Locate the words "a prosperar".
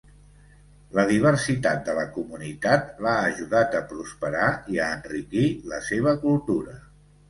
3.83-4.51